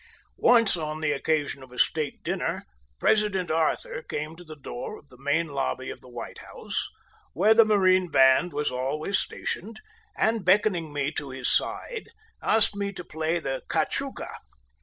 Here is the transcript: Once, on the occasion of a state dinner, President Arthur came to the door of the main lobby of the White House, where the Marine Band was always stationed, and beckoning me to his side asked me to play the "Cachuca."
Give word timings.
Once, 0.39 0.75
on 0.77 0.99
the 0.99 1.11
occasion 1.11 1.61
of 1.61 1.71
a 1.71 1.77
state 1.77 2.23
dinner, 2.23 2.65
President 2.99 3.51
Arthur 3.51 4.01
came 4.01 4.35
to 4.35 4.43
the 4.43 4.55
door 4.55 4.97
of 4.97 5.09
the 5.09 5.17
main 5.19 5.45
lobby 5.45 5.91
of 5.91 6.01
the 6.01 6.09
White 6.09 6.39
House, 6.39 6.89
where 7.33 7.53
the 7.53 7.63
Marine 7.65 8.09
Band 8.09 8.51
was 8.51 8.71
always 8.71 9.19
stationed, 9.19 9.79
and 10.17 10.43
beckoning 10.43 10.91
me 10.91 11.11
to 11.11 11.29
his 11.29 11.55
side 11.55 12.09
asked 12.41 12.75
me 12.75 12.91
to 12.91 13.03
play 13.03 13.37
the 13.37 13.61
"Cachuca." 13.69 14.31